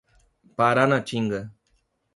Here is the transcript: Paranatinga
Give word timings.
Paranatinga 0.57 1.39